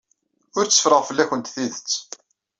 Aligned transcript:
Ur 0.57 0.65
tteffreɣ 0.65 1.01
fell-awent 1.09 1.51
tidet. 1.53 1.91